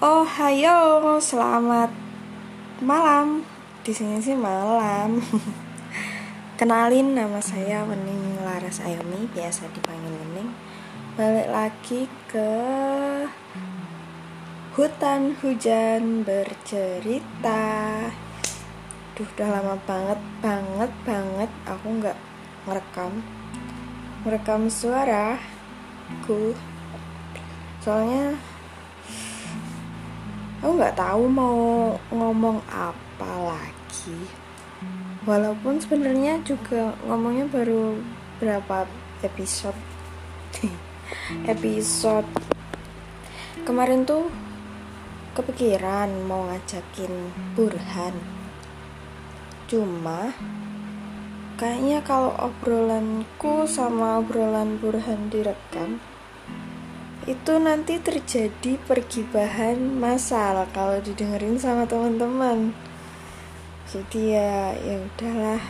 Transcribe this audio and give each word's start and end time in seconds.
Oh, 0.00 0.24
hayo, 0.24 1.20
selamat 1.20 1.92
malam. 2.80 3.44
Di 3.84 3.92
sini 3.92 4.16
sih 4.16 4.32
malam. 4.32 5.20
Kenalin 6.56 7.12
nama 7.12 7.36
saya 7.44 7.84
Wening 7.84 8.40
Laras 8.40 8.80
Ayomi, 8.80 9.28
biasa 9.28 9.68
dipanggil 9.68 10.08
Wening. 10.08 10.56
Balik 11.20 11.52
lagi 11.52 12.08
ke 12.32 12.48
hutan 14.72 15.36
hujan 15.44 16.24
bercerita. 16.24 18.08
Duh, 19.12 19.28
udah 19.36 19.48
lama 19.52 19.76
banget, 19.84 20.20
banget, 20.40 20.92
banget 21.04 21.50
aku 21.68 22.00
nggak 22.00 22.16
ngerekam, 22.64 23.20
ngerekam 24.24 24.64
suara 24.72 25.36
ku. 26.24 26.56
Soalnya 27.84 28.40
aku 30.60 30.76
nggak 30.76 30.96
tahu 30.96 31.24
mau 31.26 31.96
ngomong 32.12 32.60
apa 32.68 33.32
lagi. 33.48 34.20
Walaupun 35.24 35.80
sebenarnya 35.80 36.40
juga 36.44 36.92
ngomongnya 37.08 37.48
baru 37.48 37.96
berapa 38.40 38.84
episode? 39.24 39.76
Episode 41.50 42.28
kemarin 43.70 44.02
tuh 44.02 44.26
kepikiran 45.36 46.26
mau 46.26 46.48
ngajakin 46.50 47.30
Burhan. 47.54 48.14
Cuma 49.70 50.34
kayaknya 51.54 52.02
kalau 52.02 52.34
obrolanku 52.34 53.68
sama 53.70 54.18
obrolan 54.18 54.80
Burhan 54.82 55.30
direkam 55.30 56.02
itu 57.28 57.52
nanti 57.60 58.00
terjadi 58.00 58.80
pergibahan 58.88 59.76
masal 59.76 60.64
kalau 60.72 60.96
didengerin 61.04 61.60
sama 61.60 61.84
teman-teman. 61.84 62.72
Jadi 63.84 64.32
ya 64.32 64.72
ya 64.80 64.96
udahlah. 65.04 65.62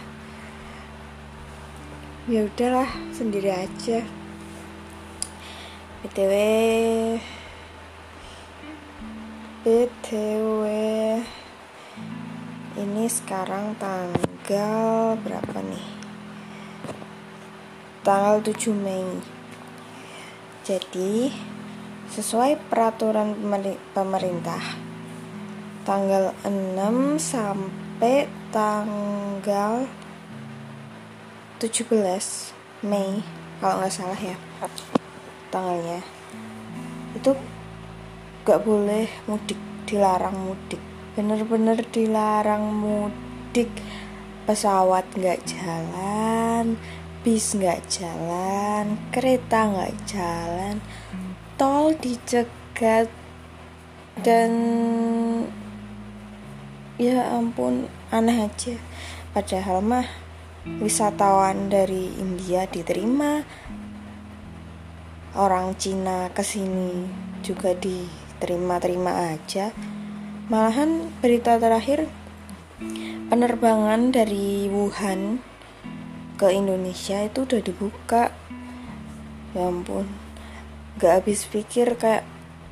Ya 2.30 2.46
udahlah 2.46 2.90
sendiri 3.10 3.50
aja. 3.50 4.06
Btw 6.06 6.32
btw 9.60 10.64
ini 12.80 13.04
sekarang 13.10 13.76
tanggal 13.76 15.18
berapa 15.20 15.58
nih? 15.60 15.86
Tanggal 18.00 18.40
7 18.40 18.72
Mei 18.72 19.39
jadi, 20.70 21.34
sesuai 22.14 22.70
peraturan 22.70 23.34
pemerintah, 23.90 24.62
tanggal 25.82 26.30
6 26.46 27.18
sampai 27.18 28.30
tanggal 28.54 29.90
17 31.58 32.86
Mei, 32.86 33.18
kalau 33.58 33.82
nggak 33.82 33.90
salah 33.90 34.14
ya, 34.14 34.38
tanggalnya, 35.50 36.06
itu 37.18 37.34
nggak 38.46 38.62
boleh 38.62 39.10
mudik, 39.26 39.58
dilarang 39.90 40.38
mudik, 40.38 40.78
bener-bener 41.18 41.82
dilarang 41.90 42.62
mudik, 42.62 43.74
pesawat 44.46 45.02
nggak 45.18 45.42
jalan, 45.50 46.78
bis 47.20 47.52
nggak 47.52 47.84
jalan, 47.92 48.96
kereta 49.12 49.68
nggak 49.68 49.92
jalan, 50.08 50.80
tol 51.60 51.92
dicegat 52.00 53.12
dan 54.24 54.52
ya 56.96 57.36
ampun 57.36 57.92
aneh 58.08 58.48
aja. 58.48 58.76
Padahal 59.36 59.84
mah 59.84 60.08
wisatawan 60.80 61.68
dari 61.68 62.08
India 62.16 62.64
diterima, 62.64 63.44
orang 65.36 65.76
Cina 65.76 66.32
ke 66.32 66.40
sini 66.40 67.04
juga 67.44 67.76
diterima-terima 67.76 69.36
aja. 69.36 69.76
Malahan 70.48 71.12
berita 71.20 71.60
terakhir 71.60 72.08
penerbangan 73.28 74.08
dari 74.08 74.66
Wuhan 74.72 75.49
ke 76.40 76.48
Indonesia 76.56 77.20
itu 77.20 77.44
udah 77.44 77.60
dibuka. 77.60 78.32
Ya 79.52 79.68
ampun. 79.68 80.08
Gak 80.96 81.20
habis 81.20 81.44
pikir 81.44 82.00
kayak 82.00 82.24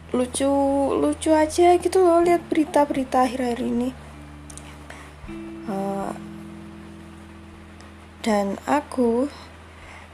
lucu 0.08 0.48
lucu 0.96 1.36
aja 1.36 1.76
gitu 1.76 2.00
loh 2.00 2.24
lihat 2.24 2.40
berita-berita 2.48 3.28
akhir-akhir 3.28 3.60
ini. 3.60 3.92
Uh, 5.68 6.16
dan 8.24 8.56
aku 8.64 9.28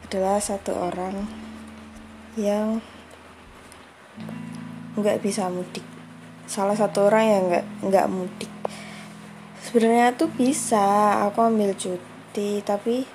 adalah 0.02 0.42
satu 0.42 0.74
orang 0.74 1.30
yang 2.34 2.82
nggak 4.98 5.22
bisa 5.22 5.46
mudik. 5.46 5.86
Salah 6.50 6.74
satu 6.74 7.06
orang 7.06 7.24
yang 7.30 7.42
nggak 7.46 7.66
nggak 7.86 8.10
mudik. 8.10 8.50
Sebenarnya 9.62 10.10
tuh 10.18 10.26
bisa 10.26 11.22
aku 11.30 11.38
ambil 11.38 11.70
cuti 11.78 12.58
tapi 12.66 13.13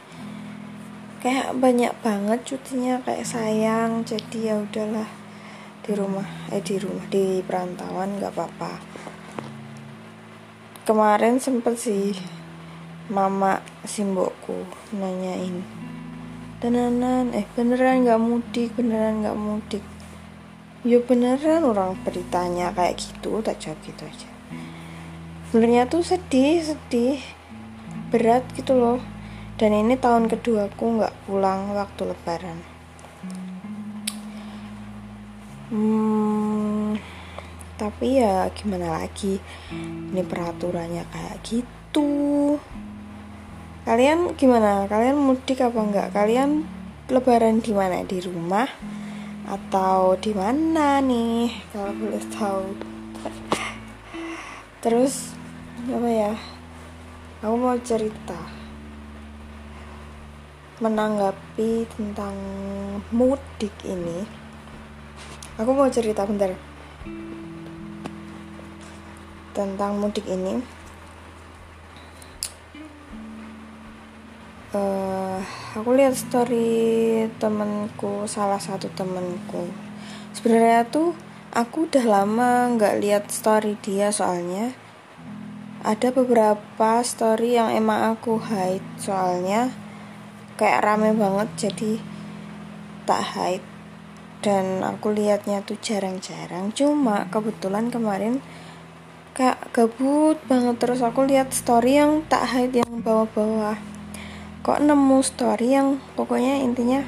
kayak 1.20 1.52
banyak 1.60 1.92
banget 2.00 2.40
cutinya 2.48 3.04
kayak 3.04 3.28
sayang. 3.28 4.08
Jadi 4.08 4.48
ya 4.48 4.56
udahlah 4.60 5.08
di 5.84 5.92
rumah 5.92 6.28
eh 6.52 6.64
di 6.64 6.80
rumah 6.80 7.06
di 7.12 7.44
perantauan 7.44 8.20
nggak 8.20 8.32
apa-apa. 8.32 8.74
Kemarin 10.88 11.38
sempet 11.38 11.76
sih 11.76 12.16
mama 13.12 13.60
simbokku 13.84 14.66
nanyain 14.96 15.62
tenanan 16.64 17.34
eh 17.36 17.46
beneran 17.56 18.08
nggak 18.08 18.22
mudik 18.22 18.70
beneran 18.80 19.22
nggak 19.22 19.38
mudik? 19.38 19.84
Ya 20.88 21.04
beneran 21.04 21.68
orang 21.68 22.00
beritanya 22.08 22.72
kayak 22.72 22.96
gitu 22.96 23.44
tak 23.44 23.60
jawab 23.60 23.80
gitu 23.84 24.08
aja. 24.08 24.32
Sebenarnya 25.52 25.84
tuh 25.92 26.00
sedih 26.00 26.64
sedih 26.64 27.20
berat 28.10 28.48
gitu 28.56 28.74
loh 28.74 29.19
dan 29.60 29.76
ini 29.76 30.00
tahun 30.00 30.32
kedua 30.32 30.72
aku 30.72 31.04
nggak 31.04 31.28
pulang 31.28 31.76
waktu 31.76 32.08
lebaran. 32.08 32.58
Hmm, 35.68 36.96
tapi 37.76 38.24
ya 38.24 38.48
gimana 38.56 39.04
lagi? 39.04 39.36
Ini 39.76 40.24
peraturannya 40.24 41.04
kayak 41.12 41.38
gitu. 41.44 42.56
Kalian 43.84 44.40
gimana? 44.40 44.88
Kalian 44.88 45.20
mudik 45.20 45.60
apa 45.60 45.76
enggak 45.76 46.08
kalian 46.16 46.64
lebaran 47.12 47.60
di 47.60 47.76
mana? 47.76 48.00
Di 48.08 48.24
rumah 48.24 48.72
atau 49.44 50.16
di 50.16 50.32
mana 50.32 51.04
nih? 51.04 51.52
Kalau 51.76 51.92
boleh 52.00 52.24
tahu. 52.32 52.64
Terus 54.80 55.36
apa 55.92 56.08
ya? 56.08 56.32
Aku 57.44 57.56
mau 57.60 57.76
cerita 57.84 58.59
menanggapi 60.80 61.88
tentang 61.92 62.36
mudik 63.12 63.76
ini 63.84 64.24
aku 65.60 65.76
mau 65.76 65.92
cerita 65.92 66.24
bentar. 66.24 66.56
Tentang 69.52 70.00
mudik 70.00 70.24
ini 70.24 70.80
uh, 74.74 75.40
aku 75.76 75.90
lihat 75.98 76.16
story 76.16 77.28
temenku 77.42 78.26
salah 78.30 78.62
satu 78.62 78.90
temenku 78.94 79.70
sebenarnya 80.32 80.86
tuh 80.90 81.18
aku 81.54 81.90
udah 81.90 82.06
lama 82.06 82.70
nggak 82.78 82.98
lihat 83.02 83.24
story 83.34 83.78
dia 83.82 84.14
soalnya 84.14 84.74
ada 85.80 86.12
beberapa 86.12 87.02
story 87.02 87.56
yang 87.56 87.72
emang 87.72 88.16
aku 88.16 88.38
hide 88.38 88.86
soalnya 89.00 89.72
kayak 90.60 90.84
rame 90.84 91.16
banget 91.16 91.48
jadi 91.56 92.04
tak 93.08 93.24
hide. 93.32 93.68
Dan 94.40 94.84
aku 94.84 95.12
liatnya 95.12 95.64
tuh 95.64 95.80
jarang-jarang 95.80 96.72
cuma 96.76 97.28
kebetulan 97.32 97.88
kemarin 97.88 98.44
kayak 99.32 99.72
gabut 99.72 100.36
banget. 100.52 100.76
Terus 100.76 101.00
aku 101.00 101.24
lihat 101.24 101.56
story 101.56 101.96
yang 101.96 102.28
tak 102.28 102.44
hide 102.52 102.84
yang 102.84 103.00
bawah-bawah. 103.00 103.80
Kok 104.60 104.84
nemu 104.84 105.20
story 105.24 105.80
yang 105.80 106.04
pokoknya 106.20 106.60
intinya 106.60 107.00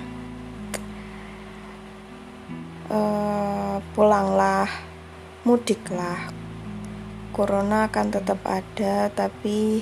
uh, 2.88 3.84
pulanglah 3.92 4.68
mudiklah. 5.44 6.32
Corona 7.32 7.88
akan 7.88 8.08
tetap 8.12 8.44
ada 8.44 9.08
tapi 9.08 9.80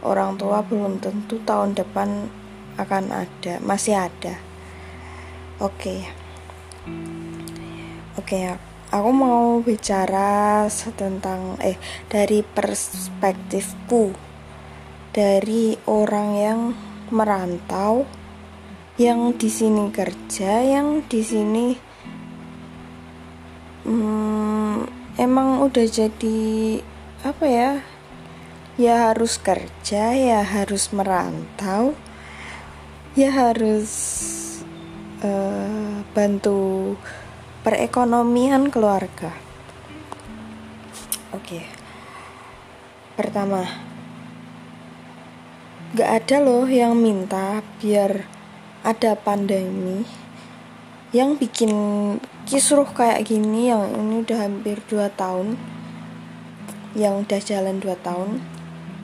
orang 0.00 0.40
tua 0.40 0.64
belum 0.64 0.96
tentu 0.96 1.36
tahun 1.44 1.76
depan 1.76 2.37
akan 2.78 3.26
ada, 3.26 3.58
masih 3.60 3.98
ada. 3.98 4.38
Oke. 5.58 5.74
Okay. 5.82 6.00
Oke 8.18 8.34
okay, 8.38 8.44
aku 8.88 9.10
mau 9.12 9.60
bicara 9.60 10.64
tentang 10.96 11.60
eh 11.60 11.76
dari 12.08 12.40
perspektifku 12.40 14.16
dari 15.12 15.76
orang 15.84 16.28
yang 16.32 16.60
merantau 17.12 18.08
yang 18.96 19.36
di 19.36 19.52
sini 19.52 19.92
kerja 19.92 20.64
yang 20.64 21.04
di 21.04 21.20
sini 21.20 21.66
hmm, 23.84 24.76
emang 25.20 25.68
udah 25.68 25.86
jadi 25.86 26.40
apa 27.28 27.44
ya 27.44 27.72
ya 28.80 29.12
harus 29.12 29.36
kerja 29.36 30.16
ya 30.16 30.40
harus 30.42 30.90
merantau 30.96 31.92
ya 33.14 33.30
harus 33.32 33.92
uh, 35.24 36.04
bantu 36.12 36.96
perekonomian 37.64 38.68
keluarga. 38.68 39.32
Oke. 41.32 41.64
Pertama, 43.16 43.64
gak 45.96 46.10
ada 46.24 46.36
loh 46.44 46.68
yang 46.68 46.96
minta 46.96 47.64
biar 47.80 48.28
ada 48.84 49.16
pandemi 49.16 50.04
yang 51.08 51.40
bikin 51.40 51.72
kisruh 52.44 52.84
kayak 52.84 53.24
gini 53.24 53.72
yang 53.72 53.88
ini 53.96 54.20
udah 54.20 54.44
hampir 54.44 54.84
2 54.92 55.08
tahun 55.16 55.56
yang 56.92 57.24
udah 57.24 57.40
jalan 57.40 57.80
2 57.80 57.88
tahun 58.04 58.44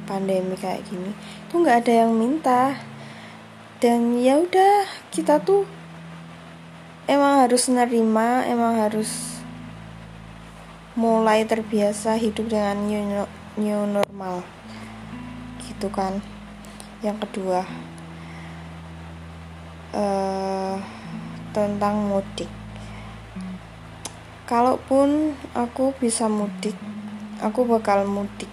pandemi 0.04 0.52
kayak 0.60 0.84
gini 0.84 1.16
tuh 1.48 1.64
nggak 1.64 1.84
ada 1.84 1.92
yang 2.04 2.12
minta 2.12 2.76
dan 3.84 4.16
ya 4.16 4.40
udah 4.40 4.88
kita 5.12 5.44
tuh 5.44 5.68
emang 7.04 7.44
harus 7.44 7.68
nerima 7.68 8.40
emang 8.48 8.80
harus 8.80 9.36
mulai 10.96 11.44
terbiasa 11.44 12.16
hidup 12.16 12.48
dengan 12.48 12.80
new, 12.88 13.28
new 13.60 13.84
normal. 13.84 14.40
Gitu 15.68 15.92
kan. 15.92 16.24
Yang 17.04 17.28
kedua 17.28 17.68
uh, 19.92 20.80
tentang 21.52 22.08
mudik. 22.08 22.48
Kalaupun 24.48 25.36
aku 25.52 25.92
bisa 26.00 26.24
mudik 26.24 26.80
aku 27.44 27.68
bakal 27.68 28.08
mudik. 28.08 28.48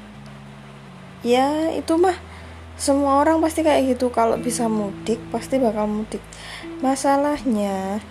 Ya 1.23 1.71
itu 1.71 1.95
mah 1.95 2.19
semua 2.81 3.21
orang 3.21 3.37
pasti 3.37 3.61
kayak 3.61 3.93
gitu 3.93 4.09
kalau 4.09 4.41
bisa 4.41 4.65
mudik 4.65 5.21
pasti 5.29 5.61
bakal 5.61 5.85
mudik 5.85 6.25
masalahnya 6.81 8.01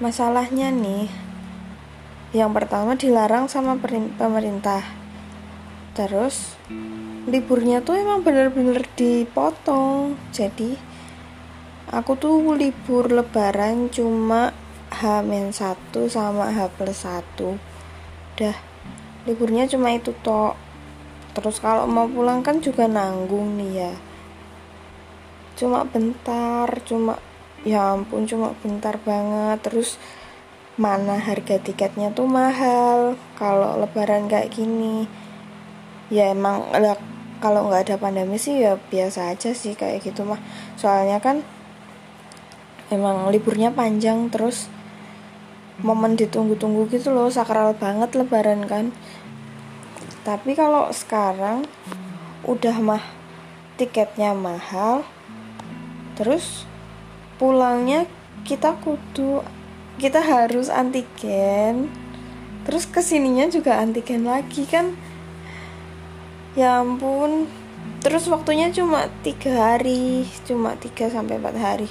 Masalahnya 0.00 0.72
nih, 0.72 1.12
yang 2.32 2.56
pertama 2.56 2.96
dilarang 2.96 3.52
sama 3.52 3.76
pemerintah. 4.16 4.80
Terus 5.92 6.56
liburnya 7.28 7.84
tuh 7.84 8.00
emang 8.00 8.24
bener-bener 8.24 8.80
dipotong. 8.96 10.16
Jadi 10.32 10.72
aku 11.92 12.16
tuh 12.16 12.40
libur 12.56 13.12
lebaran 13.12 13.92
cuma 13.92 14.56
H-1 14.88 15.92
sama 16.08 16.48
H 16.48 16.72
plus 16.80 17.04
1 17.04 17.20
Udah 18.40 18.56
liburnya 19.28 19.68
cuma 19.68 19.92
itu 19.92 20.16
tok 20.24 20.56
Terus 21.30 21.62
kalau 21.62 21.86
mau 21.86 22.10
pulang 22.10 22.42
kan 22.42 22.58
juga 22.58 22.90
nanggung 22.90 23.58
nih 23.58 23.72
ya. 23.86 23.92
Cuma 25.54 25.86
bentar, 25.86 26.66
cuma 26.82 27.20
ya 27.62 27.94
ampun 27.94 28.26
cuma 28.26 28.56
bentar 28.60 28.98
banget. 29.02 29.58
Terus 29.62 30.00
mana 30.80 31.20
harga 31.20 31.60
tiketnya 31.60 32.10
tuh 32.10 32.26
mahal. 32.26 33.14
Kalau 33.38 33.78
lebaran 33.78 34.26
kayak 34.26 34.50
gini 34.54 35.06
ya 36.10 36.34
emang 36.34 36.66
kalau 37.38 37.70
nggak 37.70 37.86
ada 37.86 37.96
pandemi 37.96 38.34
sih 38.34 38.60
ya 38.60 38.74
biasa 38.76 39.30
aja 39.32 39.54
sih 39.54 39.78
kayak 39.78 40.02
gitu 40.02 40.26
mah. 40.26 40.42
Soalnya 40.74 41.22
kan 41.22 41.46
emang 42.90 43.30
liburnya 43.30 43.70
panjang 43.70 44.28
terus 44.28 44.66
momen 45.80 46.18
ditunggu-tunggu 46.18 46.90
gitu 46.92 47.14
loh 47.14 47.32
sakral 47.32 47.72
banget 47.72 48.12
lebaran 48.12 48.68
kan 48.68 48.92
tapi 50.20 50.52
kalau 50.52 50.92
sekarang 50.92 51.64
udah 52.44 52.76
mah 52.80 53.04
tiketnya 53.80 54.36
mahal 54.36 55.04
terus 56.20 56.68
pulangnya 57.40 58.04
kita 58.44 58.76
kudu 58.84 59.40
kita 59.96 60.20
harus 60.20 60.68
antigen 60.68 61.88
terus 62.68 62.84
ke 62.84 63.00
sininya 63.00 63.48
juga 63.48 63.80
antigen 63.80 64.28
lagi 64.28 64.68
kan? 64.68 64.92
Ya 66.52 66.84
ampun 66.84 67.48
terus 68.04 68.28
waktunya 68.28 68.68
cuma 68.72 69.08
tiga 69.24 69.72
hari 69.72 70.28
cuma 70.44 70.76
tiga 70.76 71.08
sampai 71.08 71.40
empat 71.40 71.56
hari. 71.56 71.88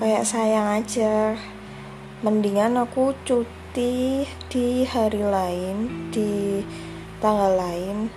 Kayak 0.00 0.24
sayang 0.24 0.80
aja 0.80 1.36
mendingan 2.24 2.80
aku 2.80 3.12
cuti 3.26 3.57
di 3.72 4.84
hari 4.88 5.22
lain 5.22 6.08
di 6.08 6.62
tanggal 7.18 7.54
lain 7.58 8.08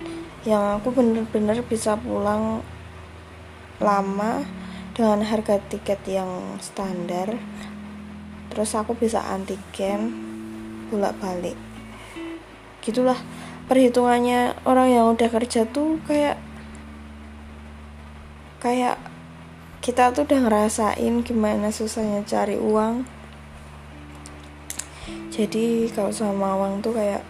yang 0.42 0.80
aku 0.80 0.90
bener-bener 0.90 1.62
bisa 1.66 1.94
pulang 1.98 2.62
lama 3.78 4.42
dengan 4.92 5.24
harga 5.24 5.58
tiket 5.70 6.00
yang 6.06 6.58
standar. 6.58 7.36
Terus 8.52 8.70
aku 8.76 8.92
bisa 8.92 9.24
antigen 9.24 10.12
bolak 10.92 11.16
balik 11.22 11.56
gitulah 12.82 13.16
perhitungannya. 13.70 14.58
Orang 14.66 14.90
yang 14.90 15.14
udah 15.14 15.30
kerja 15.30 15.64
tuh 15.70 16.02
kayak 16.04 16.36
kayak 18.58 18.98
kita 19.82 20.10
tuh 20.14 20.26
udah 20.26 20.46
ngerasain 20.46 21.14
gimana 21.26 21.70
susahnya 21.70 22.22
cari 22.26 22.58
uang 22.58 23.21
jadi 25.32 25.88
kalau 25.90 26.12
sama 26.12 26.54
uang 26.60 26.84
tuh 26.84 26.92
kayak 26.92 27.24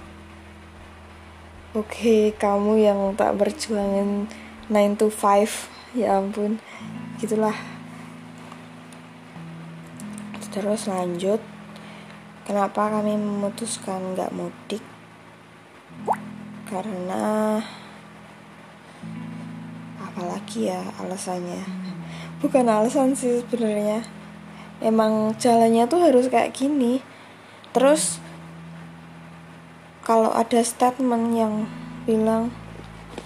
oke 1.73 1.89
okay, 1.89 2.35
kamu 2.37 2.83
yang 2.83 3.01
tak 3.17 3.39
berjuangin 3.39 4.27
9 4.67 5.01
to 5.01 5.07
5 5.09 5.97
ya 5.97 6.19
ampun 6.19 6.59
gitulah. 7.23 7.55
Terus 10.53 10.85
lanjut 10.85 11.41
kenapa 12.45 12.93
kami 12.93 13.17
memutuskan 13.17 14.13
nggak 14.13 14.37
mudik? 14.37 14.85
Karena 16.69 17.57
apalagi 19.97 20.69
ya 20.69 20.85
alasannya? 21.01 21.65
Bukan 22.45 22.69
alasan 22.69 23.17
sih 23.17 23.41
sebenarnya. 23.47 24.05
Emang 24.83 25.33
jalannya 25.39 25.87
tuh 25.87 26.05
harus 26.05 26.27
kayak 26.27 26.53
gini 26.53 27.12
terus 27.73 28.23
kalau 30.05 30.33
ada 30.33 30.61
statement 30.61 31.33
yang 31.37 31.55
bilang 32.09 32.53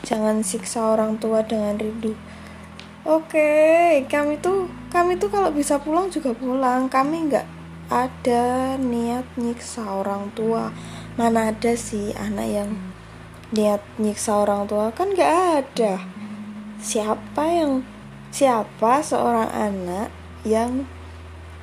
jangan 0.06 0.42
siksa 0.46 0.94
orang 0.94 1.18
tua 1.18 1.42
dengan 1.42 1.78
rindu 1.78 2.14
Oke, 3.06 4.02
kami 4.10 4.34
tuh 4.42 4.66
kami 4.90 5.14
tuh 5.14 5.30
kalau 5.30 5.54
bisa 5.54 5.78
pulang 5.78 6.10
juga 6.10 6.34
pulang. 6.34 6.90
Kami 6.90 7.30
nggak 7.30 7.46
ada 7.86 8.74
niat 8.82 9.22
nyiksa 9.38 10.02
orang 10.02 10.34
tua. 10.34 10.74
Mana 11.14 11.54
ada 11.54 11.78
sih 11.78 12.10
anak 12.18 12.50
yang 12.50 12.70
niat 13.54 13.78
nyiksa 14.02 14.42
orang 14.42 14.66
tua 14.66 14.90
kan 14.90 15.14
nggak 15.14 15.34
ada. 15.62 16.02
Siapa 16.82 17.46
yang 17.46 17.86
siapa 18.34 19.06
seorang 19.06 19.54
anak 19.54 20.10
yang 20.42 20.90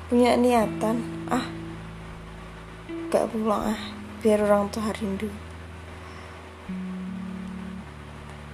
punya 0.08 0.40
niatan 0.40 1.28
ah 1.28 1.44
gak 3.14 3.30
pulang 3.30 3.70
ah 3.70 3.80
biar 4.18 4.42
orang 4.42 4.66
tua 4.74 4.90
rindu. 4.90 5.30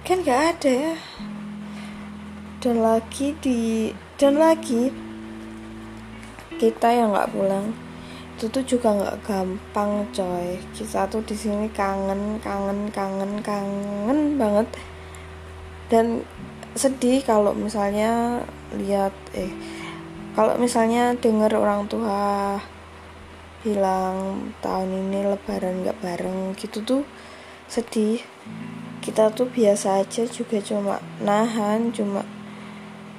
Kan 0.05 0.21
gak 0.21 0.41
ada 0.53 0.69
ya. 0.69 0.95
Dan 2.61 2.85
lagi 2.85 3.33
di 3.41 3.89
dan 4.21 4.37
lagi 4.37 4.93
kita 6.61 6.93
yang 6.93 7.09
nggak 7.09 7.33
pulang 7.33 7.73
itu 8.37 8.45
tuh 8.53 8.61
juga 8.61 8.93
nggak 8.93 9.17
gampang 9.25 10.05
coy. 10.13 10.61
Kita 10.77 11.09
tuh 11.09 11.25
di 11.25 11.33
sini 11.33 11.65
kangen 11.73 12.37
kangen 12.37 12.93
kangen 12.93 13.41
kangen 13.41 14.37
banget. 14.37 14.69
Dan 15.89 16.21
sedih 16.77 17.25
kalau 17.25 17.57
misalnya 17.57 18.45
lihat 18.77 19.13
eh 19.33 19.49
kalau 20.37 20.53
misalnya 20.61 21.17
dengar 21.17 21.49
orang 21.57 21.89
tua 21.89 22.55
bilang 23.61 24.49
tahun 24.61 25.09
ini 25.09 25.25
lebaran 25.25 25.85
nggak 25.85 26.01
bareng 26.01 26.57
gitu 26.57 26.81
tuh 26.81 27.03
sedih. 27.69 28.21
Kita 29.01 29.33
tuh 29.33 29.49
biasa 29.49 30.01
aja 30.01 30.29
juga 30.29 30.61
cuma 30.61 31.01
nahan 31.21 31.89
cuma 31.89 32.21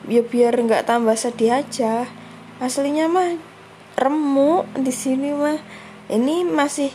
ya 0.06 0.22
biar 0.22 0.54
nggak 0.58 0.86
tambah 0.86 1.14
sedih 1.14 1.62
aja. 1.62 2.06
Aslinya 2.62 3.10
mah 3.10 3.38
remuk 3.98 4.66
di 4.78 4.90
sini 4.94 5.34
mah. 5.34 5.58
Ini 6.10 6.44
masih 6.46 6.90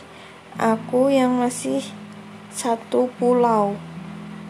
aku 0.60 1.08
yang 1.08 1.40
masih 1.40 1.82
satu 2.52 3.08
pulau. 3.16 3.76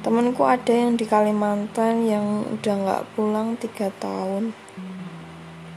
Temanku 0.02 0.46
ada 0.46 0.70
yang 0.70 0.94
di 0.94 1.04
Kalimantan 1.06 2.06
yang 2.06 2.46
udah 2.46 2.74
nggak 2.78 3.02
pulang 3.18 3.58
tiga 3.58 3.90
tahun. 3.98 4.54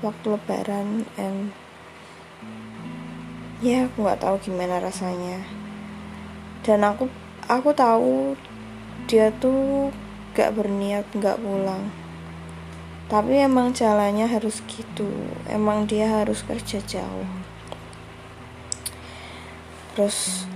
Waktu 0.01 0.25
lebaran 0.37 1.05
and 1.17 1.53
ya 3.61 3.85
aku 3.85 4.03
nggak 4.03 4.21
tahu 4.25 4.35
gimana 4.41 4.81
rasanya. 4.81 5.45
Dan 6.65 6.85
aku 6.85 7.09
aku 7.45 7.73
tahu 7.73 8.33
dia 9.09 9.33
tuh 9.41 9.89
gak 10.37 10.55
berniat 10.55 11.03
gak 11.17 11.41
pulang. 11.41 11.89
Tapi 13.11 13.43
emang 13.43 13.75
jalannya 13.75 14.23
harus 14.29 14.63
gitu. 14.69 15.09
Emang 15.49 15.83
dia 15.83 16.07
harus 16.07 16.45
kerja 16.47 16.79
jauh. 16.85 17.29
Terus 19.91 20.47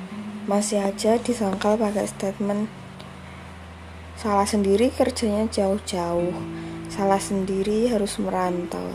masih 0.47 0.79
aja 0.79 1.19
disangkal 1.19 1.75
pakai 1.75 2.07
statement 2.07 2.69
salah 4.15 4.47
sendiri 4.47 4.87
kerjanya 4.95 5.51
jauh-jauh. 5.51 6.31
Salah 6.87 7.19
sendiri 7.19 7.91
harus 7.91 8.15
merantau. 8.23 8.87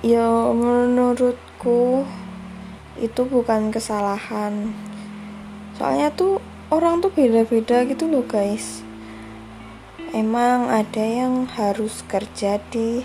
Ya 0.00 0.24
menurutku 0.54 2.08
itu 3.00 3.24
bukan 3.24 3.72
kesalahan 3.72 4.74
soalnya 5.78 6.12
tuh 6.12 6.42
orang 6.68 7.00
tuh 7.00 7.12
beda-beda 7.12 7.84
gitu 7.88 8.10
loh 8.10 8.24
guys 8.26 8.84
emang 10.12 10.68
ada 10.68 11.04
yang 11.04 11.48
harus 11.48 12.04
kerja 12.04 12.60
di 12.68 13.04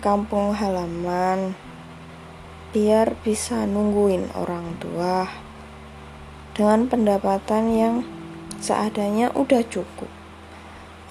kampung 0.00 0.54
halaman 0.54 1.52
biar 2.76 3.16
bisa 3.24 3.64
nungguin 3.64 4.32
orang 4.36 4.76
tua 4.80 5.24
dengan 6.56 6.88
pendapatan 6.88 7.64
yang 7.72 7.94
seadanya 8.60 9.28
udah 9.36 9.60
cukup. 9.68 10.08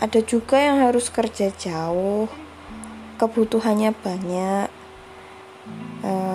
Ada 0.01 0.19
juga 0.25 0.59
yang 0.59 0.81
harus 0.81 1.07
kerja 1.13 1.53
jauh, 1.53 2.27
kebutuhannya 3.21 3.93
banyak. 3.95 4.67
Uh, 6.01 6.34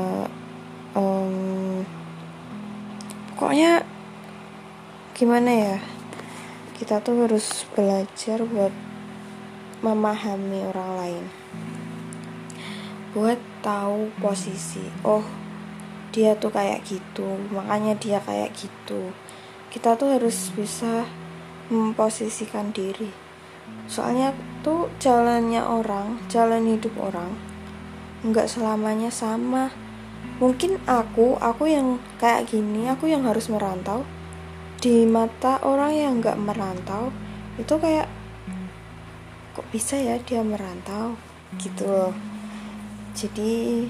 pokoknya 3.41 3.81
gimana 5.17 5.51
ya? 5.51 5.77
Kita 6.77 7.01
tuh 7.01 7.25
harus 7.25 7.65
belajar 7.73 8.45
buat 8.45 8.73
memahami 9.81 10.69
orang 10.69 10.91
lain. 11.01 11.25
Buat 13.17 13.41
tahu 13.65 14.13
posisi. 14.21 14.85
Oh, 15.01 15.25
dia 16.13 16.37
tuh 16.37 16.53
kayak 16.53 16.85
gitu, 16.85 17.41
makanya 17.49 17.97
dia 17.97 18.21
kayak 18.21 18.53
gitu 18.53 19.09
kita 19.71 19.95
tuh 19.95 20.19
harus 20.19 20.51
bisa 20.51 21.07
memposisikan 21.71 22.75
diri 22.75 23.07
soalnya 23.87 24.35
tuh 24.67 24.91
jalannya 24.99 25.63
orang 25.63 26.19
jalan 26.27 26.75
hidup 26.75 26.91
orang 26.99 27.39
nggak 28.27 28.51
selamanya 28.51 29.15
sama 29.15 29.71
mungkin 30.41 30.81
aku 30.89 31.37
aku 31.37 31.69
yang 31.69 32.01
kayak 32.17 32.49
gini 32.49 32.89
aku 32.89 33.07
yang 33.07 33.29
harus 33.29 33.47
merantau. 33.53 34.03
Di 34.81 35.05
mata 35.05 35.61
orang 35.61 35.93
yang 35.93 36.13
nggak 36.25 36.41
merantau 36.41 37.13
itu 37.61 37.77
kayak 37.77 38.09
kok 39.53 39.69
bisa 39.69 40.01
ya 40.01 40.17
dia 40.25 40.41
merantau? 40.41 41.21
Gitu 41.61 42.11
jadi 43.11 43.85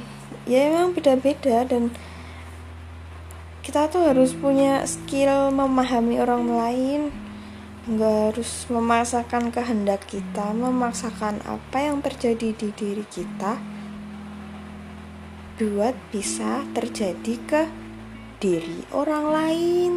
ya 0.49 0.73
emang 0.73 0.97
beda-beda 0.97 1.62
dan 1.69 1.92
kita 3.61 3.92
tuh 3.92 4.11
harus 4.11 4.33
punya 4.33 4.83
skill 4.88 5.52
memahami 5.54 6.19
orang 6.19 6.50
lain. 6.50 7.00
Nggak 7.87 8.35
harus 8.35 8.66
memaksakan 8.69 9.54
kehendak 9.54 10.04
kita 10.11 10.52
memaksakan 10.52 11.40
apa 11.47 11.78
yang 11.78 12.02
terjadi 12.04 12.52
di 12.52 12.69
diri 12.75 13.04
kita 13.09 13.79
buat 15.60 15.92
bisa 16.08 16.64
terjadi 16.72 17.34
ke 17.44 17.62
diri 18.40 18.80
orang 18.96 19.24
lain. 19.28 19.92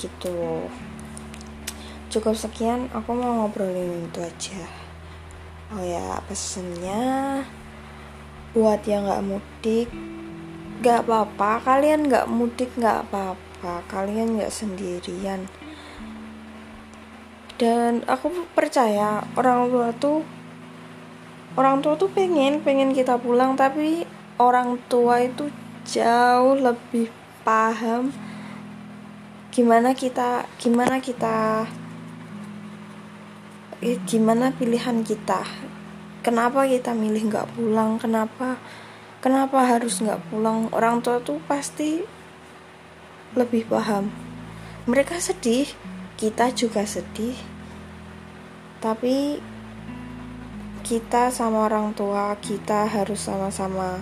Gitu. 0.00 0.64
Cukup 2.08 2.32
sekian 2.32 2.88
aku 2.96 3.12
mau 3.12 3.44
ngobrolin 3.44 4.08
itu 4.08 4.24
aja. 4.24 4.64
Oh 5.76 5.84
ya 5.84 6.24
pesennya 6.24 7.44
buat 8.56 8.80
yang 8.88 9.04
nggak 9.04 9.28
mudik 9.28 9.92
gak 10.80 11.04
apa-apa. 11.04 11.60
Kalian 11.68 12.08
gak 12.08 12.32
mudik 12.32 12.72
gak 12.80 13.04
apa-apa. 13.04 13.84
Kalian 13.92 14.40
gak 14.40 14.48
sendirian. 14.48 15.44
Dan 17.60 18.08
aku 18.08 18.48
percaya 18.56 19.20
orang 19.36 19.68
tua 19.68 19.92
tuh 19.92 20.37
orang 21.58 21.82
tua 21.82 21.98
tuh 21.98 22.06
pengen 22.06 22.62
pengen 22.62 22.94
kita 22.94 23.18
pulang 23.18 23.58
tapi 23.58 24.06
orang 24.38 24.78
tua 24.86 25.26
itu 25.26 25.50
jauh 25.82 26.54
lebih 26.54 27.10
paham 27.42 28.14
gimana 29.50 29.90
kita 29.90 30.46
gimana 30.62 31.02
kita 31.02 31.66
eh, 33.82 33.98
gimana 34.06 34.50
pilihan 34.50 35.06
kita. 35.06 35.46
Kenapa 36.22 36.66
kita 36.66 36.92
milih 36.92 37.30
nggak 37.30 37.54
pulang? 37.54 37.96
Kenapa 38.02 38.58
kenapa 39.22 39.62
harus 39.64 40.02
nggak 40.02 40.18
pulang? 40.30 40.66
Orang 40.74 41.00
tua 41.00 41.22
tuh 41.22 41.38
pasti 41.46 42.02
lebih 43.38 43.70
paham. 43.70 44.10
Mereka 44.90 45.22
sedih 45.22 45.70
kita 46.18 46.50
juga 46.50 46.82
sedih. 46.82 47.38
Tapi 48.82 49.38
kita 50.88 51.28
sama 51.28 51.68
orang 51.68 51.92
tua 51.92 52.32
kita 52.40 52.88
harus 52.88 53.20
sama-sama 53.20 54.00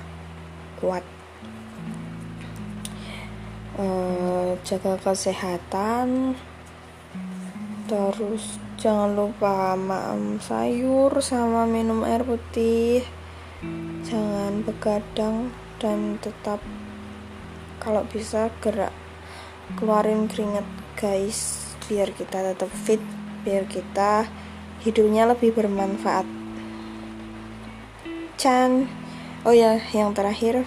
kuat. 0.79 1.03
Uh, 3.75 4.55
jaga 4.63 4.95
kesehatan 5.03 6.39
terus 7.91 8.63
jangan 8.79 9.19
lupa 9.19 9.75
makan 9.75 10.39
sayur 10.39 11.11
sama 11.19 11.67
minum 11.67 12.07
air 12.07 12.23
putih. 12.23 13.03
Jangan 14.07 14.63
begadang 14.63 15.51
dan 15.83 16.23
tetap 16.23 16.63
kalau 17.83 18.07
bisa 18.07 18.47
gerak. 18.63 18.95
Keluarin 19.75 20.31
keringat 20.31 20.63
guys 20.95 21.67
biar 21.91 22.15
kita 22.15 22.47
tetap 22.55 22.71
fit 22.71 23.03
biar 23.43 23.67
kita 23.67 24.31
hidupnya 24.87 25.27
lebih 25.27 25.51
bermanfaat 25.51 26.36
Chan 28.47 28.87
oh 29.43 29.51
ya 29.51 29.75
yang 29.91 30.15
terakhir. 30.15 30.63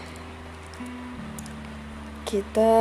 Kita 2.28 2.76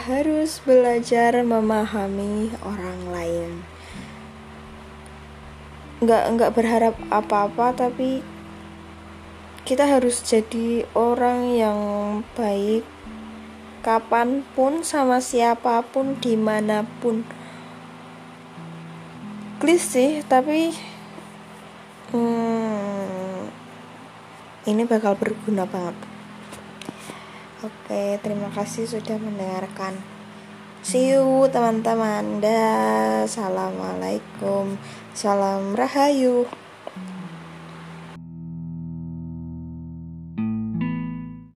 harus 0.00 0.64
belajar 0.64 1.44
memahami 1.44 2.56
orang 2.64 3.00
lain. 3.12 3.50
Nggak 6.00 6.24
nggak 6.32 6.54
berharap 6.56 6.96
apa-apa 7.12 7.76
tapi 7.76 8.24
kita 9.68 9.84
harus 9.84 10.24
jadi 10.24 10.88
orang 10.96 11.52
yang 11.52 11.80
baik 12.32 12.88
kapan 13.84 14.48
pun 14.56 14.80
sama 14.80 15.20
siapa 15.20 15.84
pun 15.84 16.16
di 16.24 16.40
mana 16.40 16.88
pun. 17.04 17.20
Klis 19.60 19.92
sih 19.92 20.24
tapi 20.24 20.72
hmm, 22.16 22.47
ini 24.68 24.84
bakal 24.84 25.16
berguna 25.16 25.64
banget. 25.64 25.96
Oke 27.64 28.20
terima 28.20 28.52
kasih 28.52 28.84
sudah 28.84 29.16
mendengarkan. 29.16 29.96
See 30.84 31.10
you 31.10 31.48
teman-teman. 31.48 32.44
Dah. 32.44 33.24
Assalamualaikum. 33.24 34.76
Salam 35.16 35.72
rahayu 35.74 36.46